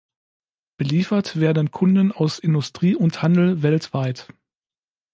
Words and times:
Beliefert 0.77 1.39
werden 1.39 1.69
Kunden 1.69 2.11
aus 2.11 2.39
Industrie 2.39 2.95
und 2.95 3.21
Handel 3.21 3.61
weltweit. 3.61 4.29